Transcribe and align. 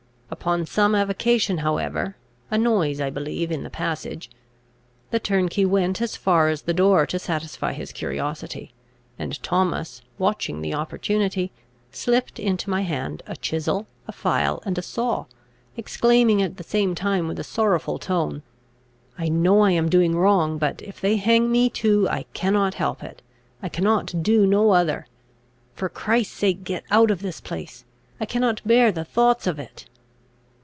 Upon 0.33 0.65
some 0.65 0.95
avocation 0.95 1.57
however 1.57 2.15
a 2.49 2.57
noise, 2.57 3.01
I 3.01 3.09
believe, 3.09 3.51
in 3.51 3.63
the 3.63 3.69
passage 3.69 4.29
the 5.11 5.19
turnkey 5.19 5.65
went 5.65 6.01
as 6.01 6.15
far 6.15 6.47
as 6.47 6.61
the 6.61 6.73
door 6.73 7.05
to 7.07 7.19
satisfy 7.19 7.73
his 7.73 7.91
curiosity; 7.91 8.71
and 9.19 9.43
Thomas, 9.43 10.01
watching 10.17 10.61
the 10.61 10.73
opportunity, 10.73 11.51
slipped 11.91 12.39
into 12.39 12.69
my 12.69 12.81
hand 12.81 13.23
a 13.27 13.35
chisel, 13.35 13.87
a 14.07 14.13
file, 14.13 14.63
and 14.65 14.77
a 14.77 14.81
saw, 14.81 15.25
exclaiming 15.75 16.41
at 16.41 16.55
the 16.55 16.63
same 16.63 16.95
time 16.95 17.27
with 17.27 17.37
a 17.37 17.43
sorrowful 17.43 17.99
tone, 17.99 18.41
"I 19.19 19.27
know 19.27 19.59
I 19.59 19.71
am 19.71 19.89
doing 19.89 20.15
wrong; 20.17 20.57
but, 20.57 20.81
if 20.81 21.01
they 21.01 21.17
hang 21.17 21.51
me 21.51 21.69
too, 21.69 22.07
I 22.09 22.23
cannot 22.33 22.75
help 22.75 23.03
it; 23.03 23.21
I 23.61 23.67
cannot 23.67 24.23
do 24.23 24.47
no 24.47 24.71
other. 24.71 25.07
For 25.73 25.89
Christ's 25.89 26.33
sake, 26.35 26.63
get 26.63 26.85
out 26.89 27.11
of 27.11 27.21
this 27.21 27.41
place; 27.41 27.83
I 28.21 28.25
cannot 28.25 28.61
bear 28.65 28.93
the 28.93 29.03
thoughts 29.05 29.45
of 29.45 29.59
it!" 29.59 29.87